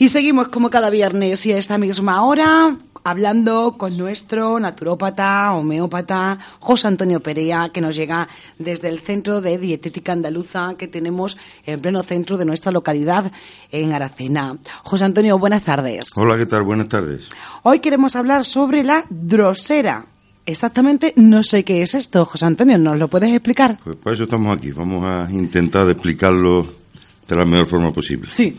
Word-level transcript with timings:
Y 0.00 0.10
seguimos 0.10 0.46
como 0.48 0.70
cada 0.70 0.90
viernes 0.90 1.44
y 1.44 1.52
a 1.52 1.58
esta 1.58 1.76
misma 1.76 2.22
hora 2.22 2.76
hablando 3.02 3.76
con 3.76 3.96
nuestro 3.96 4.60
naturópata, 4.60 5.52
homeópata, 5.54 6.38
José 6.60 6.86
Antonio 6.86 7.20
Perea, 7.20 7.70
que 7.70 7.80
nos 7.80 7.96
llega 7.96 8.28
desde 8.60 8.90
el 8.90 9.00
Centro 9.00 9.40
de 9.40 9.58
Dietética 9.58 10.12
Andaluza 10.12 10.76
que 10.78 10.86
tenemos 10.86 11.36
en 11.66 11.80
pleno 11.80 12.04
centro 12.04 12.36
de 12.36 12.44
nuestra 12.44 12.70
localidad, 12.70 13.32
en 13.72 13.92
Aracena. 13.92 14.56
José 14.84 15.04
Antonio, 15.04 15.36
buenas 15.36 15.62
tardes. 15.62 16.10
Hola, 16.14 16.36
¿qué 16.36 16.46
tal? 16.46 16.62
Buenas 16.62 16.88
tardes. 16.88 17.26
Hoy 17.64 17.80
queremos 17.80 18.14
hablar 18.14 18.44
sobre 18.44 18.84
la 18.84 19.04
drosera. 19.10 20.06
Exactamente 20.46 21.12
no 21.16 21.42
sé 21.42 21.64
qué 21.64 21.82
es 21.82 21.94
esto, 21.94 22.24
José 22.24 22.46
Antonio, 22.46 22.78
¿nos 22.78 23.00
lo 23.00 23.08
puedes 23.08 23.32
explicar? 23.32 23.78
Pues 23.82 23.96
por 23.96 24.12
eso 24.12 24.22
estamos 24.22 24.56
aquí, 24.56 24.70
vamos 24.70 25.04
a 25.10 25.28
intentar 25.28 25.88
explicarlo 25.90 26.62
de 26.62 27.36
la 27.36 27.44
mejor 27.44 27.68
forma 27.68 27.92
posible. 27.92 28.28
Sí. 28.28 28.56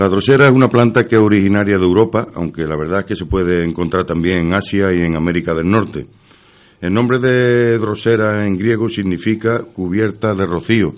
La 0.00 0.08
drosera 0.08 0.46
es 0.46 0.52
una 0.54 0.70
planta 0.70 1.06
que 1.06 1.16
es 1.16 1.20
originaria 1.20 1.76
de 1.76 1.84
Europa, 1.84 2.28
aunque 2.34 2.66
la 2.66 2.74
verdad 2.74 3.00
es 3.00 3.04
que 3.04 3.16
se 3.16 3.26
puede 3.26 3.62
encontrar 3.62 4.04
también 4.04 4.46
en 4.46 4.54
Asia 4.54 4.90
y 4.94 5.02
en 5.02 5.14
América 5.14 5.52
del 5.52 5.70
Norte. 5.70 6.06
El 6.80 6.94
nombre 6.94 7.18
de 7.18 7.76
drosera 7.76 8.46
en 8.46 8.56
griego 8.56 8.88
significa 8.88 9.62
cubierta 9.62 10.34
de 10.34 10.46
rocío, 10.46 10.94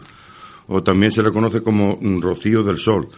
o 0.68 0.80
también 0.82 1.10
se 1.10 1.20
le 1.20 1.32
conoce 1.32 1.62
como 1.62 1.98
rocío 2.20 2.62
del 2.62 2.78
sol. 2.78 3.08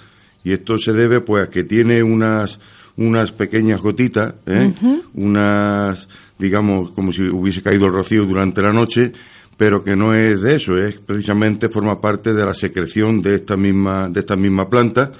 Y 0.42 0.54
esto 0.54 0.78
se 0.78 0.94
debe 0.94 1.20
pues 1.20 1.48
a 1.48 1.50
que 1.50 1.64
tiene 1.64 2.02
unas, 2.02 2.58
unas 2.96 3.32
pequeñas 3.32 3.82
gotitas, 3.82 4.36
¿eh? 4.46 4.72
unas, 5.12 6.08
digamos, 6.38 6.92
como 6.92 7.12
si 7.12 7.24
hubiese 7.24 7.60
caído 7.60 7.88
el 7.88 7.92
rocío 7.92 8.24
durante 8.24 8.62
la 8.62 8.72
noche, 8.72 9.12
pero 9.58 9.84
que 9.84 9.94
no 9.94 10.14
es 10.14 10.40
de 10.40 10.54
eso, 10.54 10.78
es 10.78 10.96
precisamente 10.96 11.68
forma 11.68 12.00
parte 12.00 12.32
de 12.32 12.46
la 12.46 12.54
secreción 12.54 13.20
de 13.20 13.34
esta 13.34 13.54
misma, 13.58 14.08
de 14.08 14.20
esta 14.20 14.34
misma 14.34 14.66
planta 14.70 15.12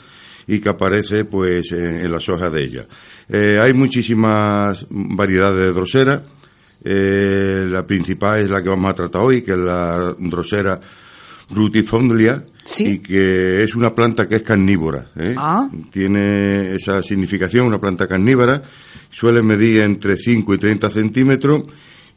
y 0.46 0.58
que 0.60 0.68
aparece 0.68 1.24
pues 1.24 1.72
en, 1.72 2.10
las 2.10 2.28
hojas 2.28 2.52
de 2.52 2.64
ella. 2.64 2.86
Eh, 3.28 3.58
hay 3.60 3.72
muchísimas 3.72 4.86
variedades 4.90 5.60
de 5.60 5.72
drosera. 5.72 6.22
Eh, 6.84 7.66
la 7.68 7.86
principal 7.86 8.40
es 8.40 8.50
la 8.50 8.62
que 8.62 8.68
vamos 8.68 8.90
a 8.90 8.94
tratar 8.94 9.22
hoy, 9.22 9.42
que 9.42 9.52
es 9.52 9.58
la 9.58 10.14
drosera 10.18 10.78
rutifondlia, 11.50 12.44
y 12.78 12.98
que 12.98 13.62
es 13.62 13.74
una 13.74 13.94
planta 13.94 14.26
que 14.26 14.36
es 14.36 14.42
carnívora. 14.42 15.10
¿eh? 15.16 15.34
Ah. 15.36 15.68
Tiene 15.90 16.74
esa 16.74 17.02
significación, 17.02 17.66
una 17.66 17.80
planta 17.80 18.06
carnívora. 18.06 18.62
Suele 19.10 19.42
medir 19.42 19.82
entre 19.82 20.16
5 20.16 20.54
y 20.54 20.58
30 20.58 20.90
centímetros 20.90 21.64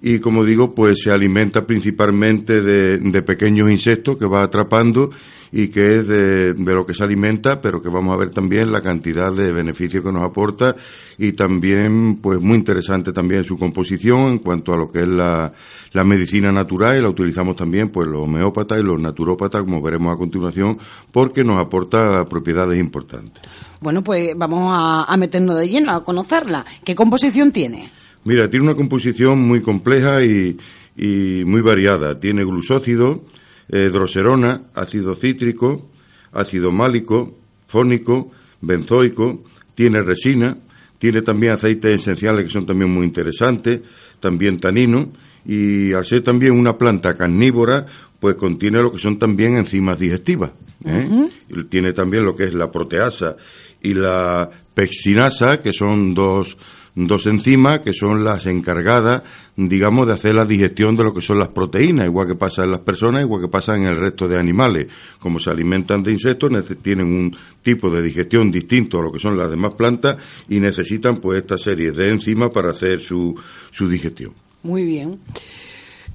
y 0.02 0.20
como 0.20 0.44
digo, 0.44 0.72
pues 0.72 1.02
se 1.03 1.12
alimenta 1.12 1.66
principalmente 1.66 2.62
de, 2.62 2.98
de 2.98 3.22
pequeños 3.23 3.72
insectos 3.72 4.17
que 4.17 4.26
va 4.26 4.44
atrapando 4.44 5.09
y 5.52 5.70
que 5.70 5.98
es 5.98 6.08
de, 6.08 6.54
lo 6.54 6.86
que 6.86 6.94
se 6.94 7.04
alimenta, 7.04 7.62
pero 7.62 7.81
que 7.81 7.89
vamos 7.89 8.14
a 8.14 8.17
ver 8.17 8.31
también 8.31 8.72
la 8.72 8.81
cantidad 8.81 9.34
de 9.34 9.52
beneficios 9.52 10.04
que 10.04 10.12
nos 10.12 10.23
aporta 10.23 10.76
y 11.17 11.34
también, 11.34 12.17
pues 12.17 12.39
muy 12.39 12.58
interesante 12.58 13.14
también 13.14 13.44
su 13.44 13.58
composición 13.58 14.28
en 14.28 14.39
cuanto 14.39 14.73
a 14.73 14.78
lo 14.78 14.92
que 14.92 15.00
es 15.00 15.08
la, 15.08 15.52
la 15.94 16.04
medicina 16.04 16.52
natural 16.52 16.98
y 16.98 17.02
la 17.02 17.09
utilizamos 17.09 17.56
también 17.56 17.89
pues 17.89 18.08
los 18.08 18.23
homeópatas 18.23 18.80
y 18.80 18.84
los 18.84 19.02
naturópatas, 19.02 19.61
como 19.61 19.82
veremos 19.82 20.14
a 20.14 20.17
continuación, 20.17 20.78
porque 21.11 21.44
nos 21.44 21.59
aporta 21.59 22.26
propiedades 22.26 22.80
importantes. 22.80 23.44
Bueno, 23.80 24.04
pues 24.04 24.36
vamos 24.36 24.72
a, 24.72 25.04
a 25.04 25.17
meternos 25.17 25.58
de 25.58 25.70
lleno 25.70 25.92
a 25.92 26.04
conocerla. 26.04 26.66
¿Qué 26.84 26.95
composición 26.95 27.52
tiene? 27.52 27.92
Mira, 28.28 28.50
tiene 28.50 28.66
una 28.66 28.75
composición 28.75 29.39
muy 29.39 29.61
compleja 29.61 30.22
y, 30.22 30.58
y 30.97 31.45
muy 31.45 31.61
variada. 31.61 32.20
Tiene 32.20 32.44
glusócido, 32.44 33.23
eh, 33.70 33.89
droserona, 33.89 34.64
ácido 34.75 35.16
cítrico, 35.16 35.89
ácido 36.33 36.73
málico, 36.73 37.38
fónico, 37.67 38.30
benzoico, 38.59 39.45
tiene 39.75 40.02
resina, 40.02 40.58
tiene 41.00 41.22
también 41.22 41.53
aceites 41.53 42.02
esenciales 42.02 42.44
que 42.44 42.50
son 42.50 42.66
también 42.66 42.92
muy 42.92 43.05
interesantes, 43.05 43.80
también 44.20 44.59
tanino, 44.59 45.14
y 45.45 45.94
al 45.94 46.03
ser 46.03 46.22
también 46.22 46.52
una 46.52 46.77
planta 46.77 47.16
carnívora, 47.16 47.86
pues 48.20 48.36
contiene 48.36 48.82
lo 48.82 48.92
que 48.92 48.98
son 48.98 49.17
también 49.17 49.55
enzimas 49.55 49.99
digestivas. 49.99 50.52
¿eh? 50.83 51.30
Tiene 51.70 51.93
también 51.93 52.26
lo 52.26 52.36
que 52.36 52.43
es 52.43 52.54
la 52.54 52.70
proteasa 52.70 53.37
y 53.82 53.93
la 53.93 54.49
pexinasa, 54.73 55.61
que 55.61 55.71
son 55.71 56.14
dos, 56.14 56.58
dos 57.06 57.28
enzimas 57.28 57.82
que 57.82 57.94
son 57.94 58.24
las 58.24 58.48
encargadas, 58.48 59.22
digamos, 59.56 60.08
de 60.08 60.14
hacer 60.14 60.34
la 60.34 60.46
digestión 60.46 60.98
de 60.98 61.04
lo 61.04 61.14
que 61.14 61.22
son 61.22 61.38
las 61.38 61.50
proteínas, 61.50 62.08
igual 62.08 62.28
que 62.28 62.34
pasa 62.34 62.64
en 62.64 62.72
las 62.72 62.80
personas, 62.80 63.22
igual 63.22 63.42
que 63.44 63.48
pasa 63.50 63.76
en 63.76 63.86
el 63.86 63.96
resto 63.96 64.28
de 64.28 64.40
animales. 64.40 64.88
Como 65.20 65.38
se 65.40 65.52
alimentan 65.52 66.02
de 66.02 66.14
insectos, 66.14 66.52
tienen 66.82 67.06
un 67.06 67.38
tipo 67.62 67.92
de 67.92 68.02
digestión 68.02 68.50
distinto 68.50 69.00
a 69.00 69.04
lo 69.04 69.12
que 69.12 69.20
son 69.20 69.38
las 69.38 69.50
demás 69.50 69.76
plantas 69.76 70.18
y 70.50 70.60
necesitan 70.60 71.18
pues 71.18 71.42
esta 71.42 71.58
serie 71.58 71.92
de 71.92 72.10
enzimas 72.10 72.50
para 72.50 72.72
hacer 72.72 73.00
su, 73.00 73.40
su 73.70 73.88
digestión. 73.88 74.34
Muy 74.64 74.84
bien. 74.84 75.20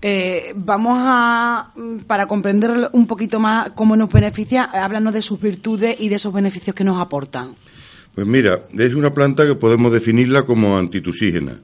Eh, 0.04 0.52
vamos 0.56 0.98
a, 0.98 1.72
para 2.08 2.26
comprender 2.26 2.90
un 2.92 3.06
poquito 3.06 3.38
más 3.38 3.70
cómo 3.70 3.96
nos 3.96 4.12
beneficia, 4.12 4.64
háblanos 4.64 5.14
de 5.14 5.22
sus 5.22 5.40
virtudes 5.40 5.94
y 6.00 6.08
de 6.08 6.16
esos 6.16 6.32
beneficios 6.32 6.74
que 6.74 6.82
nos 6.82 7.00
aportan. 7.00 7.54
Pues 8.14 8.26
mira, 8.26 8.66
es 8.76 8.94
una 8.94 9.12
planta 9.12 9.46
que 9.46 9.54
podemos 9.54 9.90
definirla 9.90 10.42
como 10.42 10.76
antitusígena, 10.76 11.58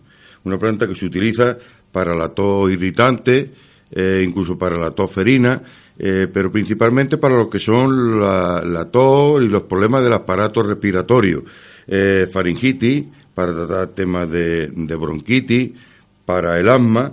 una 0.45 0.59
planta 0.59 0.87
que 0.87 0.95
se 0.95 1.05
utiliza 1.05 1.59
para 1.93 2.15
la 2.15 2.31
tos 2.31 2.71
irritante, 2.71 3.51
eh, 3.91 4.23
incluso 4.27 4.57
para 4.57 4.79
la 4.79 4.93
tos 4.93 5.11
ferina, 5.13 5.63
eh, 5.99 6.27
pero 6.33 6.51
principalmente 6.51 7.19
para 7.19 7.37
lo 7.37 7.51
que 7.51 7.59
son 7.59 8.21
la, 8.21 8.89
tos 8.91 9.43
y 9.43 9.49
los 9.49 9.65
problemas 9.65 10.03
del 10.03 10.15
aparato 10.15 10.63
respiratorio, 10.63 11.45
eh, 11.87 12.27
faringitis, 12.33 13.05
para 13.35 13.53
tratar 13.55 13.89
temas 13.89 14.31
de 14.31 14.97
bronquitis, 14.99 15.73
para 16.25 16.59
el 16.59 16.69
asma, 16.69 17.13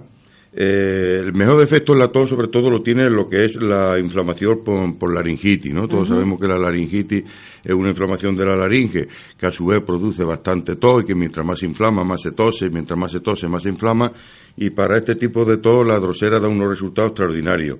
eh, 0.57 1.21
el 1.21 1.33
mejor 1.33 1.61
efecto 1.61 1.91
en 1.91 1.99
la 1.99 2.07
tos, 2.07 2.29
sobre 2.29 2.47
todo, 2.47 2.69
lo 2.69 2.81
tiene 2.81 3.09
lo 3.09 3.27
que 3.27 3.43
es 3.43 3.57
la 3.57 3.99
inflamación 3.99 4.63
por, 4.63 5.13
laringitis, 5.13 5.73
¿no? 5.73 5.85
Todos 5.85 6.07
sabemos 6.07 6.39
que 6.39 6.47
la 6.47 6.57
laringitis 6.57 7.23
es 7.61 7.73
una 7.73 7.89
inflamación 7.89 8.37
de 8.37 8.45
la 8.45 8.55
laringe, 8.55 9.05
que 9.37 9.45
a 9.45 9.51
su 9.51 9.65
vez 9.65 9.81
produce 9.81 10.23
bastante 10.23 10.77
tos 10.77 11.03
y 11.03 11.07
que 11.07 11.13
mientras 11.13 11.45
más 11.45 11.59
se 11.59 11.65
inflama, 11.65 12.05
más 12.05 12.21
se 12.21 12.31
tose, 12.31 12.69
mientras 12.69 12.97
más 12.97 13.11
se 13.11 13.19
tose, 13.19 13.49
más 13.49 13.63
se 13.63 13.69
inflama, 13.69 14.13
y 14.55 14.69
para 14.69 14.97
este 14.97 15.15
tipo 15.15 15.43
de 15.43 15.57
tos 15.57 15.85
la 15.85 15.99
drosera 15.99 16.39
da 16.39 16.47
unos 16.47 16.69
resultados 16.69 17.11
extraordinarios. 17.11 17.79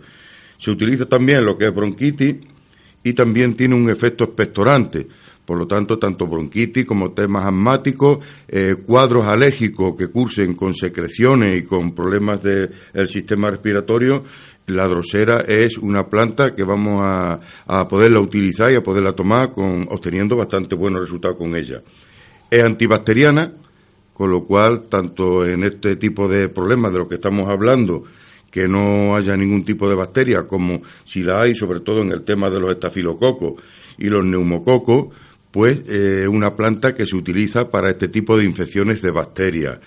Se 0.57 0.69
utiliza 0.69 1.05
también 1.05 1.45
lo 1.45 1.57
que 1.57 1.67
es 1.67 1.73
bronquitis 1.73 2.35
y 3.03 3.13
también 3.13 3.55
tiene 3.55 3.75
un 3.75 3.89
efecto 3.89 4.25
expectorante 4.25 5.07
por 5.45 5.57
lo 5.57 5.67
tanto, 5.67 5.99
tanto 5.99 6.27
bronquitis 6.27 6.85
como 6.85 7.11
temas 7.11 7.45
asmáticos, 7.45 8.19
eh, 8.47 8.75
cuadros 8.85 9.25
alérgicos 9.25 9.95
que 9.95 10.07
cursen 10.07 10.55
con 10.55 10.73
secreciones 10.73 11.59
y 11.59 11.63
con 11.63 11.93
problemas 11.93 12.41
del 12.41 12.71
sistema 13.07 13.51
respiratorio, 13.51 14.23
la 14.67 14.87
drosera 14.87 15.41
es 15.41 15.77
una 15.77 16.07
planta 16.07 16.55
que 16.55 16.63
vamos 16.63 17.01
a, 17.05 17.39
a, 17.67 17.87
poderla 17.87 18.19
utilizar 18.19 18.71
y 18.71 18.75
a 18.75 18.83
poderla 18.83 19.13
tomar 19.13 19.51
con, 19.51 19.87
obteniendo 19.89 20.35
bastante 20.35 20.75
buenos 20.75 21.01
resultados 21.01 21.37
con 21.37 21.55
ella. 21.55 21.83
Es 22.49 22.63
antibacteriana, 22.63 23.53
con 24.13 24.31
lo 24.31 24.43
cual, 24.45 24.85
tanto 24.89 25.45
en 25.45 25.63
este 25.63 25.97
tipo 25.97 26.27
de 26.27 26.49
problemas 26.49 26.91
de 26.93 26.99
los 26.99 27.07
que 27.07 27.15
estamos 27.15 27.47
hablando, 27.47 28.05
que 28.49 28.67
no 28.67 29.15
haya 29.15 29.35
ningún 29.35 29.65
tipo 29.65 29.89
de 29.89 29.95
bacteria, 29.95 30.47
como 30.47 30.81
si 31.03 31.21
la 31.21 31.41
hay, 31.41 31.53
sobre 31.53 31.81
todo 31.81 32.01
en 32.01 32.11
el 32.11 32.23
tema 32.23 32.49
de 32.49 32.59
los 32.59 32.71
estafilococos 32.71 33.61
y 33.97 34.07
los 34.07 34.23
neumococos, 34.23 35.13
pues 35.55 35.83
eh, 35.87 36.27
una 36.27 36.53
planta 36.53 36.93
que 36.93 37.05
se 37.05 37.15
utiliza 37.15 37.69
para 37.69 37.89
este 37.89 38.09
tipo 38.09 38.37
de 38.37 38.43
infecciones 38.43 39.01
de 39.01 39.09
bacterias. 39.09 39.79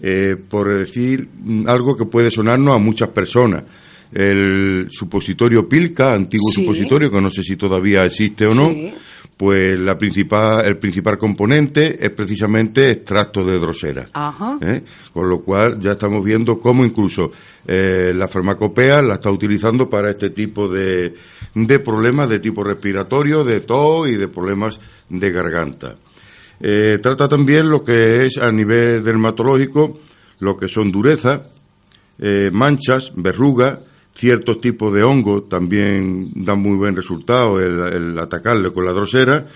Eh, 0.00 0.34
por 0.48 0.76
decir 0.76 1.28
algo 1.66 1.96
que 1.96 2.04
puede 2.04 2.32
sonarnos 2.32 2.74
a 2.74 2.80
muchas 2.80 3.10
personas, 3.10 3.62
el 4.12 4.88
supositorio 4.90 5.68
Pilca, 5.68 6.14
antiguo 6.14 6.50
supositorio, 6.50 7.12
que 7.12 7.20
no 7.20 7.30
sé 7.30 7.44
si 7.44 7.54
todavía 7.54 8.04
existe 8.04 8.44
o 8.44 8.56
no, 8.56 8.74
pues 9.36 9.78
la 9.78 9.98
principal, 9.98 10.64
el 10.66 10.78
principal 10.78 11.18
componente 11.18 11.98
es 12.04 12.10
precisamente 12.10 12.90
extracto 12.90 13.44
de 13.44 13.58
drosera. 13.58 14.06
¿eh? 14.60 14.82
Con 15.12 15.28
lo 15.28 15.40
cual 15.40 15.78
ya 15.80 15.92
estamos 15.92 16.24
viendo 16.24 16.60
cómo 16.60 16.84
incluso 16.84 17.32
eh, 17.66 18.12
la 18.14 18.28
farmacopea 18.28 19.02
la 19.02 19.14
está 19.14 19.30
utilizando 19.30 19.88
para 19.88 20.10
este 20.10 20.30
tipo 20.30 20.68
de, 20.68 21.14
de 21.54 21.78
problemas 21.80 22.28
de 22.28 22.38
tipo 22.38 22.62
respiratorio, 22.62 23.44
de 23.44 23.60
tos 23.60 24.08
y 24.08 24.16
de 24.16 24.28
problemas 24.28 24.78
de 25.08 25.30
garganta. 25.32 25.96
Eh, 26.60 26.98
trata 27.02 27.28
también 27.28 27.68
lo 27.68 27.82
que 27.82 28.26
es 28.26 28.38
a 28.38 28.52
nivel 28.52 29.02
dermatológico, 29.02 29.98
lo 30.40 30.56
que 30.56 30.68
son 30.68 30.92
dureza, 30.92 31.48
manchas, 32.52 33.12
verrugas, 33.16 33.80
ciertos 34.14 34.60
tipos 34.60 34.92
de 34.92 35.02
hongos 35.02 35.48
también 35.48 36.30
dan 36.34 36.60
muy 36.60 36.76
buen 36.76 36.94
resultado 36.94 37.60
el, 37.60 38.18
atacarle 38.18 38.72
con 38.72 38.84
la 38.84 38.92
drosera. 38.92 39.46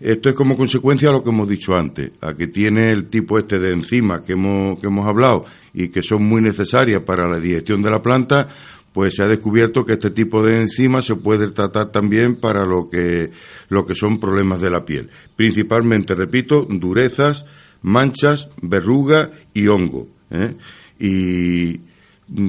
Esto 0.00 0.28
es 0.28 0.34
como 0.34 0.56
consecuencia 0.56 1.08
de 1.08 1.14
lo 1.14 1.22
que 1.22 1.30
hemos 1.30 1.48
dicho 1.48 1.74
antes, 1.74 2.10
a 2.20 2.34
que 2.34 2.48
tiene 2.48 2.90
el 2.90 3.08
tipo 3.08 3.38
este 3.38 3.58
de 3.58 3.72
enzimas 3.72 4.22
que 4.22 4.32
hemos, 4.32 4.78
que 4.80 4.88
hemos 4.88 5.06
hablado 5.06 5.44
y 5.72 5.88
que 5.88 6.02
son 6.02 6.24
muy 6.24 6.42
necesarias 6.42 7.02
para 7.02 7.28
la 7.28 7.38
digestión 7.38 7.80
de 7.80 7.90
la 7.90 8.02
planta, 8.02 8.48
pues 8.92 9.14
se 9.14 9.22
ha 9.22 9.26
descubierto 9.26 9.84
que 9.84 9.94
este 9.94 10.10
tipo 10.10 10.42
de 10.42 10.60
enzimas 10.60 11.04
se 11.04 11.16
puede 11.16 11.50
tratar 11.50 11.90
también 11.90 12.36
para 12.36 12.64
lo 12.64 12.88
que, 12.90 13.30
lo 13.68 13.86
que 13.86 13.94
son 13.94 14.20
problemas 14.20 14.60
de 14.60 14.70
la 14.70 14.84
piel. 14.84 15.10
Principalmente, 15.34 16.14
repito, 16.14 16.66
durezas, 16.68 17.44
manchas, 17.82 18.48
verruga 18.62 19.30
y 19.52 19.66
hongo. 19.68 20.08
¿eh? 20.30 20.54
Y 20.98 21.80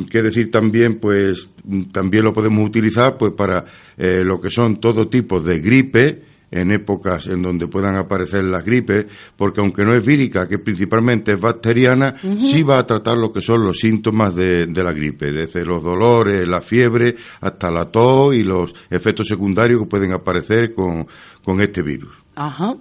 qué 0.10 0.22
decir 0.22 0.52
también, 0.52 1.00
pues 1.00 1.50
también 1.92 2.24
lo 2.24 2.34
podemos 2.34 2.66
utilizar 2.66 3.18
pues 3.18 3.34
para 3.34 3.66
eh, 3.98 4.22
lo 4.24 4.40
que 4.40 4.50
son 4.50 4.80
todo 4.80 5.08
tipo 5.08 5.40
de 5.40 5.60
gripe, 5.60 6.22
en 6.52 6.72
épocas 6.72 7.28
en 7.28 7.42
donde 7.42 7.68
puedan 7.68 7.96
aparecer 7.98 8.44
las 8.46 8.64
gripes, 8.64 9.06
porque 9.36 9.60
aunque 9.60 9.84
no 9.84 9.94
es 9.94 10.06
vírica, 10.06 10.48
que 10.48 10.60
principalmente 10.60 11.34
es 11.34 11.42
bacteriana, 11.42 12.16
sí 12.38 12.64
va 12.64 12.80
a 12.80 12.88
tratar 12.88 13.18
lo 13.18 13.32
que 13.32 13.42
son 13.42 13.66
los 13.66 13.80
síntomas 13.80 14.36
de, 14.36 14.68
de, 14.68 14.84
la 14.84 14.94
gripe, 14.94 15.32
desde 15.32 15.66
los 15.66 15.84
dolores, 15.84 16.48
la 16.48 16.62
fiebre, 16.62 17.16
hasta 17.42 17.70
la 17.70 17.86
tos 17.86 18.36
y 18.36 18.44
los 18.44 18.74
efectos 18.90 19.28
secundarios 19.28 19.82
que 19.82 19.88
pueden 19.88 20.14
aparecer 20.14 20.74
con, 20.74 21.08
con 21.44 21.60
este 21.60 21.82
virus. 21.82 22.14
Ajá. 22.36 22.76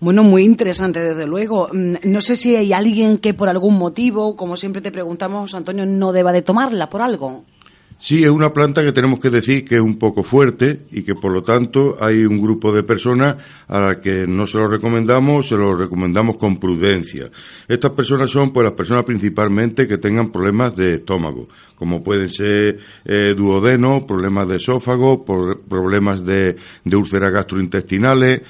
Bueno, 0.00 0.24
muy 0.24 0.44
interesante, 0.44 0.98
desde 0.98 1.26
luego. 1.26 1.68
Mm, 1.72 1.96
no 2.04 2.22
sé 2.22 2.34
si 2.34 2.56
hay 2.56 2.72
alguien 2.72 3.18
que 3.18 3.34
por 3.34 3.50
algún 3.50 3.76
motivo, 3.76 4.34
como 4.34 4.56
siempre 4.56 4.80
te 4.80 4.90
preguntamos, 4.90 5.54
Antonio, 5.54 5.84
no 5.84 6.12
deba 6.12 6.32
de 6.32 6.40
tomarla 6.40 6.88
por 6.88 7.02
algo. 7.02 7.44
Sí, 7.98 8.24
es 8.24 8.30
una 8.30 8.50
planta 8.50 8.82
que 8.82 8.92
tenemos 8.92 9.20
que 9.20 9.28
decir 9.28 9.62
que 9.62 9.74
es 9.74 9.80
un 9.82 9.98
poco 9.98 10.22
fuerte 10.22 10.86
y 10.90 11.02
que 11.02 11.14
por 11.14 11.32
lo 11.32 11.42
tanto 11.42 11.98
hay 12.00 12.24
un 12.24 12.40
grupo 12.40 12.72
de 12.72 12.82
personas 12.82 13.36
a 13.68 13.78
las 13.78 13.96
que 13.98 14.26
no 14.26 14.46
se 14.46 14.56
lo 14.56 14.68
recomendamos, 14.68 15.48
se 15.48 15.54
lo 15.54 15.76
recomendamos 15.76 16.38
con 16.38 16.58
prudencia. 16.58 17.30
Estas 17.68 17.90
personas 17.90 18.30
son 18.30 18.54
pues 18.54 18.64
las 18.64 18.72
personas 18.72 19.04
principalmente 19.04 19.86
que 19.86 19.98
tengan 19.98 20.32
problemas 20.32 20.74
de 20.76 20.94
estómago, 20.94 21.46
como 21.74 22.02
pueden 22.02 22.30
ser 22.30 22.78
eh, 23.04 23.34
duodeno, 23.36 24.06
problemas 24.06 24.48
de 24.48 24.56
esófago, 24.56 25.22
problemas 25.22 26.24
de, 26.24 26.56
de 26.82 26.96
úlceras 26.96 27.30
gastrointestinales, 27.30 28.40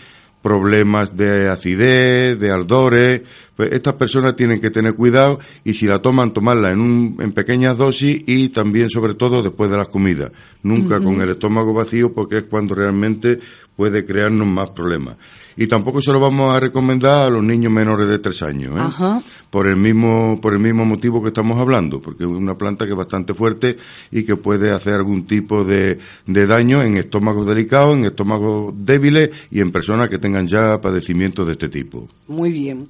problemas 0.42 1.16
de 1.16 1.48
acidez, 1.48 2.38
de 2.38 2.50
ardores. 2.50 3.22
Pues 3.60 3.72
estas 3.74 3.92
personas 3.92 4.36
tienen 4.36 4.58
que 4.58 4.70
tener 4.70 4.94
cuidado 4.94 5.38
y 5.64 5.74
si 5.74 5.86
la 5.86 6.00
toman, 6.00 6.32
tomarla 6.32 6.70
en, 6.70 6.80
un, 6.80 7.16
en 7.20 7.32
pequeñas 7.32 7.76
dosis 7.76 8.24
y 8.26 8.48
también, 8.48 8.88
sobre 8.88 9.12
todo, 9.12 9.42
después 9.42 9.70
de 9.70 9.76
las 9.76 9.88
comidas. 9.88 10.32
Nunca 10.62 10.98
con 10.98 11.20
el 11.20 11.28
estómago 11.28 11.74
vacío 11.74 12.10
porque 12.10 12.38
es 12.38 12.44
cuando 12.44 12.74
realmente 12.74 13.38
puede 13.76 14.06
crearnos 14.06 14.48
más 14.48 14.70
problemas 14.70 15.16
y 15.60 15.66
tampoco 15.66 16.00
se 16.00 16.10
lo 16.10 16.20
vamos 16.20 16.56
a 16.56 16.60
recomendar 16.60 17.26
a 17.26 17.30
los 17.30 17.42
niños 17.42 17.70
menores 17.70 18.08
de 18.08 18.18
tres 18.18 18.42
años, 18.42 18.74
¿eh? 18.78 19.20
por 19.50 19.66
el 19.66 19.76
mismo 19.76 20.40
por 20.40 20.54
el 20.54 20.58
mismo 20.58 20.86
motivo 20.86 21.20
que 21.22 21.28
estamos 21.28 21.60
hablando, 21.60 22.00
porque 22.00 22.24
es 22.24 22.30
una 22.30 22.56
planta 22.56 22.86
que 22.86 22.92
es 22.92 22.96
bastante 22.96 23.34
fuerte 23.34 23.76
y 24.10 24.22
que 24.22 24.36
puede 24.36 24.70
hacer 24.70 24.94
algún 24.94 25.26
tipo 25.26 25.62
de, 25.62 25.98
de 26.26 26.46
daño 26.46 26.82
en 26.82 26.96
estómagos 26.96 27.46
delicados, 27.46 27.96
en 27.96 28.06
estómagos 28.06 28.72
débiles 28.74 29.30
y 29.50 29.60
en 29.60 29.70
personas 29.70 30.08
que 30.08 30.18
tengan 30.18 30.46
ya 30.46 30.80
padecimientos 30.80 31.46
de 31.46 31.52
este 31.52 31.68
tipo. 31.68 32.08
Muy 32.26 32.52
bien. 32.52 32.88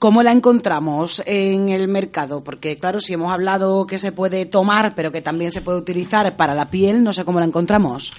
¿Cómo 0.00 0.22
la 0.22 0.32
encontramos 0.32 1.22
en 1.26 1.68
el 1.68 1.86
mercado? 1.86 2.42
Porque, 2.42 2.78
claro, 2.78 3.00
si 3.00 3.12
hemos 3.12 3.30
hablado 3.30 3.86
que 3.86 3.98
se 3.98 4.12
puede 4.12 4.46
tomar, 4.46 4.94
pero 4.96 5.12
que 5.12 5.20
también 5.20 5.50
se 5.50 5.60
puede 5.60 5.76
utilizar 5.76 6.38
para 6.38 6.54
la 6.54 6.70
piel, 6.70 7.04
no 7.04 7.12
sé 7.12 7.26
cómo 7.26 7.38
la 7.38 7.44
encontramos. 7.44 8.14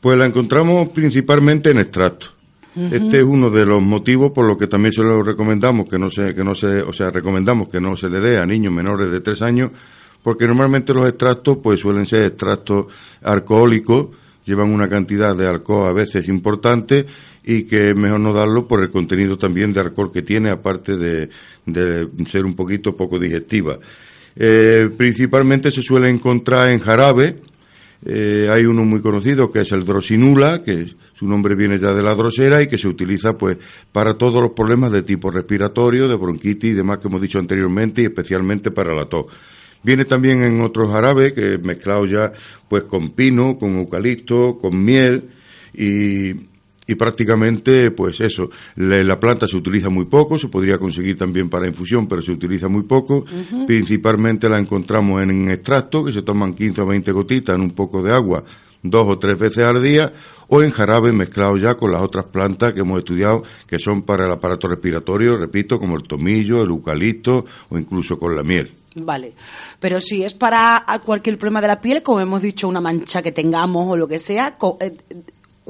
Pues 0.00 0.16
la 0.16 0.24
encontramos 0.24 0.88
principalmente 0.88 1.70
en 1.70 1.78
extracto. 1.78 2.28
Este 2.74 3.18
es 3.18 3.22
uno 3.22 3.50
de 3.50 3.66
los 3.66 3.82
motivos 3.82 4.32
por 4.32 4.46
los 4.46 4.56
que 4.56 4.66
también 4.66 4.92
se 4.92 5.02
lo 5.02 5.22
recomendamos 5.22 5.86
que 5.88 5.98
no 5.98 6.08
se, 6.08 6.34
que 6.34 6.42
no 6.42 6.54
se, 6.54 6.80
o 6.80 6.94
sea, 6.94 7.10
recomendamos 7.10 7.68
que 7.68 7.82
no 7.82 7.98
se 7.98 8.08
le 8.08 8.18
dé 8.18 8.38
a 8.38 8.46
niños 8.46 8.72
menores 8.72 9.12
de 9.12 9.20
tres 9.20 9.42
años, 9.42 9.72
porque 10.22 10.46
normalmente 10.46 10.94
los 10.94 11.06
extractos 11.06 11.58
pues 11.62 11.80
suelen 11.80 12.06
ser 12.06 12.24
extractos 12.24 12.86
alcohólicos, 13.22 14.06
llevan 14.46 14.72
una 14.72 14.88
cantidad 14.88 15.36
de 15.36 15.46
alcohol 15.46 15.88
a 15.88 15.92
veces 15.92 16.28
importante 16.28 17.04
y 17.44 17.64
que 17.64 17.90
es 17.90 17.96
mejor 17.96 18.20
no 18.20 18.32
darlo 18.32 18.66
por 18.66 18.82
el 18.82 18.90
contenido 18.90 19.36
también 19.36 19.72
de 19.72 19.80
alcohol 19.80 20.10
que 20.10 20.22
tiene, 20.22 20.50
aparte 20.50 20.96
de, 20.96 21.28
de 21.66 22.08
ser 22.26 22.44
un 22.44 22.56
poquito 22.56 22.96
poco 22.96 23.18
digestiva. 23.18 23.78
Eh, 24.34 24.90
principalmente 24.96 25.70
se 25.70 25.82
suele 25.82 26.08
encontrar 26.08 26.70
en 26.70 26.80
jarabe, 26.80 27.36
eh, 28.04 28.48
hay 28.50 28.66
uno 28.66 28.84
muy 28.84 29.00
conocido 29.00 29.50
que 29.50 29.60
es 29.60 29.72
el 29.72 29.84
drosinula, 29.84 30.62
que 30.62 30.86
su 31.14 31.26
nombre 31.26 31.54
viene 31.54 31.78
ya 31.78 31.92
de 31.92 32.02
la 32.02 32.14
drosera 32.14 32.62
y 32.62 32.68
que 32.68 32.76
se 32.76 32.88
utiliza 32.88 33.36
pues 33.38 33.56
para 33.90 34.14
todos 34.14 34.42
los 34.42 34.52
problemas 34.52 34.92
de 34.92 35.02
tipo 35.02 35.30
respiratorio, 35.30 36.06
de 36.06 36.16
bronquitis 36.16 36.70
y 36.70 36.74
demás 36.74 36.98
que 36.98 37.08
hemos 37.08 37.22
dicho 37.22 37.38
anteriormente 37.38 38.02
y 38.02 38.04
especialmente 38.04 38.70
para 38.70 38.94
la 38.94 39.06
tos. 39.06 39.26
Viene 39.86 40.04
también 40.04 40.42
en 40.42 40.60
otros 40.62 40.92
árabes 40.92 41.32
que 41.32 41.58
mezclado 41.58 42.06
ya 42.06 42.32
pues 42.66 42.82
con 42.82 43.10
pino, 43.10 43.56
con 43.56 43.78
eucalipto, 43.78 44.58
con 44.58 44.84
miel 44.84 45.30
y, 45.72 46.30
y 46.88 46.94
prácticamente 46.98 47.92
pues 47.92 48.20
eso. 48.20 48.50
La, 48.74 49.20
planta 49.20 49.46
se 49.46 49.56
utiliza 49.56 49.88
muy 49.88 50.06
poco 50.06 50.38
se 50.38 50.48
podría 50.48 50.76
conseguir 50.76 51.16
también 51.16 51.48
para 51.48 51.68
infusión 51.68 52.08
pero 52.08 52.20
se 52.20 52.32
utiliza 52.32 52.66
muy 52.66 52.82
poco. 52.82 53.26
Principalmente 53.68 54.48
la 54.48 54.58
encontramos 54.58 55.22
en 55.22 55.48
extracto 55.52 56.04
que 56.04 56.12
se 56.12 56.22
toman 56.22 56.54
15 56.54 56.80
o 56.80 56.86
20 56.86 57.12
gotitas 57.12 57.54
en 57.54 57.60
un 57.60 57.70
poco 57.70 58.02
de 58.02 58.12
agua 58.12 58.42
dos 58.82 59.06
o 59.08 59.18
tres 59.20 59.38
veces 59.38 59.62
al 59.62 59.80
día 59.84 60.12
o 60.48 60.64
en 60.64 60.72
jarabe 60.72 61.12
mezclado 61.12 61.56
ya 61.58 61.76
con 61.76 61.92
las 61.92 62.02
otras 62.02 62.24
plantas 62.24 62.72
que 62.72 62.80
hemos 62.80 62.98
estudiado 62.98 63.44
que 63.68 63.78
son 63.78 64.02
para 64.02 64.26
el 64.26 64.32
aparato 64.32 64.66
respiratorio, 64.66 65.36
repito, 65.36 65.78
como 65.78 65.96
el 65.96 66.02
tomillo, 66.02 66.60
el 66.60 66.70
eucalipto 66.70 67.44
o 67.68 67.78
incluso 67.78 68.18
con 68.18 68.34
la 68.34 68.42
miel. 68.42 68.72
Vale, 68.98 69.34
pero 69.78 70.00
si 70.00 70.24
es 70.24 70.32
para 70.32 70.84
cualquier 71.04 71.36
problema 71.36 71.60
de 71.60 71.68
la 71.68 71.80
piel, 71.80 72.02
como 72.02 72.20
hemos 72.20 72.40
dicho, 72.40 72.66
una 72.66 72.80
mancha 72.80 73.20
que 73.20 73.30
tengamos 73.30 73.86
o 73.86 73.96
lo 73.96 74.08
que 74.08 74.18
sea, 74.18 74.56
eh, 74.80 74.96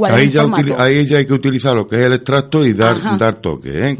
ahí, 0.04 0.30
ya 0.30 0.46
ahí 0.78 1.06
ya 1.06 1.18
hay 1.18 1.26
que 1.26 1.32
utilizar 1.32 1.74
lo 1.74 1.88
que 1.88 1.96
es 1.96 2.02
el 2.06 2.12
extracto 2.12 2.64
y 2.64 2.72
dar, 2.72 3.18
dar 3.18 3.40
toque, 3.40 3.90
¿eh? 3.90 3.96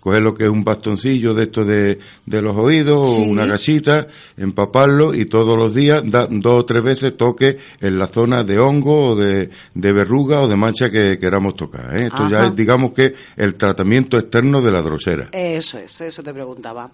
Coger, 0.00 0.22
lo 0.22 0.32
que 0.32 0.44
es 0.44 0.50
un 0.50 0.62
bastoncillo 0.62 1.34
de 1.34 1.42
esto 1.42 1.64
de, 1.64 1.98
de 2.24 2.40
los 2.40 2.56
oídos 2.56 3.18
o 3.18 3.22
una 3.22 3.44
gasita, 3.44 4.06
empaparlo 4.36 5.12
y 5.12 5.26
todos 5.26 5.58
los 5.58 5.74
días 5.74 6.02
da, 6.06 6.28
dos 6.30 6.60
o 6.60 6.64
tres 6.64 6.82
veces 6.82 7.16
toque 7.16 7.58
en 7.80 7.98
la 7.98 8.06
zona 8.06 8.44
de 8.44 8.58
hongo 8.58 9.08
o 9.08 9.16
de, 9.16 9.50
de 9.74 9.92
verruga 9.92 10.40
o 10.42 10.48
de 10.48 10.56
mancha 10.56 10.90
que 10.90 11.18
queramos 11.18 11.56
tocar. 11.56 12.00
¿eh? 12.00 12.06
Esto 12.06 12.30
ya 12.30 12.46
es, 12.46 12.54
digamos 12.54 12.92
que, 12.92 13.14
el 13.36 13.54
tratamiento 13.56 14.16
externo 14.16 14.62
de 14.62 14.70
la 14.70 14.80
drosera. 14.80 15.28
Eso 15.32 15.76
es, 15.76 16.00
eso 16.00 16.22
te 16.22 16.32
preguntaba. 16.32 16.88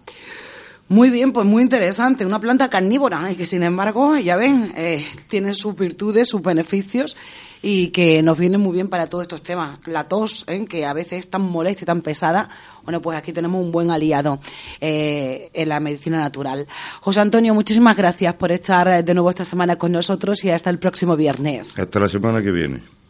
Muy 0.93 1.09
bien, 1.09 1.33
pues 1.33 1.47
muy 1.47 1.63
interesante. 1.63 2.27
Una 2.27 2.39
planta 2.39 2.69
carnívora 2.69 3.33
y 3.33 3.35
que 3.35 3.47
sin 3.47 3.63
embargo, 3.63 4.19
ya 4.19 4.37
ven, 4.37 4.75
eh, 4.77 5.03
tiene 5.27 5.55
sus 5.55 5.75
virtudes, 5.75 6.29
sus 6.29 6.43
beneficios 6.43 7.17
y 7.63 7.87
que 7.89 8.21
nos 8.21 8.37
viene 8.37 8.59
muy 8.59 8.75
bien 8.75 8.89
para 8.89 9.07
todos 9.07 9.23
estos 9.23 9.43
temas. 9.43 9.79
La 9.87 10.05
tos, 10.07 10.45
¿eh? 10.49 10.67
que 10.67 10.85
a 10.85 10.93
veces 10.93 11.21
es 11.21 11.31
tan 11.31 11.41
molesta 11.41 11.85
y 11.85 11.87
tan 11.87 12.03
pesada, 12.03 12.51
bueno, 12.83 13.01
pues 13.01 13.17
aquí 13.17 13.33
tenemos 13.33 13.65
un 13.65 13.73
buen 13.73 13.91
aliado 13.91 14.39
eh, 14.83 15.49
en 15.55 15.71
la 15.71 15.81
medicina 15.81 16.19
natural. 16.19 16.67
José 17.01 17.21
Antonio, 17.21 17.55
muchísimas 17.55 17.97
gracias 17.97 18.35
por 18.35 18.53
estar 18.53 19.03
de 19.03 19.15
nuevo 19.15 19.31
esta 19.31 19.47
semana 19.47 19.77
con 19.77 19.93
nosotros 19.93 20.45
y 20.45 20.51
hasta 20.51 20.69
el 20.69 20.79
próximo 20.79 21.17
viernes. 21.17 21.79
Hasta 21.79 22.01
la 22.01 22.09
semana 22.09 22.43
que 22.43 22.51
viene. 22.51 23.02